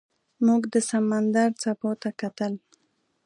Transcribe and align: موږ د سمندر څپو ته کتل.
موږ 0.45 0.61
د 0.73 0.75
سمندر 0.89 1.49
څپو 1.61 1.91
ته 2.01 2.09
کتل. 2.21 2.53